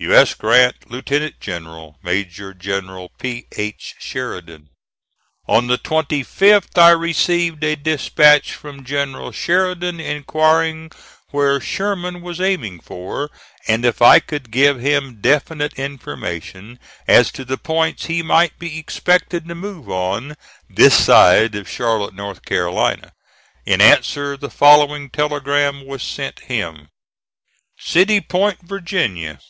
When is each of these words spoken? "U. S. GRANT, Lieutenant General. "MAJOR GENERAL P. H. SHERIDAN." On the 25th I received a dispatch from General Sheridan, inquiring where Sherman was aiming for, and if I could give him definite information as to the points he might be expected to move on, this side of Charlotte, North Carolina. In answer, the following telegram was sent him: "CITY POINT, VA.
"U. 0.00 0.14
S. 0.14 0.32
GRANT, 0.32 0.88
Lieutenant 0.88 1.40
General. 1.40 1.98
"MAJOR 2.04 2.54
GENERAL 2.54 3.10
P. 3.18 3.48
H. 3.56 3.96
SHERIDAN." 3.98 4.68
On 5.48 5.66
the 5.66 5.76
25th 5.76 6.78
I 6.78 6.90
received 6.90 7.64
a 7.64 7.74
dispatch 7.74 8.52
from 8.54 8.84
General 8.84 9.32
Sheridan, 9.32 9.98
inquiring 9.98 10.92
where 11.32 11.58
Sherman 11.58 12.22
was 12.22 12.40
aiming 12.40 12.78
for, 12.78 13.28
and 13.66 13.84
if 13.84 14.00
I 14.00 14.20
could 14.20 14.52
give 14.52 14.78
him 14.78 15.20
definite 15.20 15.76
information 15.76 16.78
as 17.08 17.32
to 17.32 17.44
the 17.44 17.58
points 17.58 18.06
he 18.06 18.22
might 18.22 18.56
be 18.56 18.78
expected 18.78 19.48
to 19.48 19.54
move 19.56 19.88
on, 19.90 20.36
this 20.70 20.94
side 20.94 21.56
of 21.56 21.68
Charlotte, 21.68 22.14
North 22.14 22.44
Carolina. 22.44 23.14
In 23.66 23.80
answer, 23.80 24.36
the 24.36 24.48
following 24.48 25.10
telegram 25.10 25.84
was 25.84 26.04
sent 26.04 26.38
him: 26.42 26.86
"CITY 27.76 28.20
POINT, 28.20 28.58
VA. 28.62 29.40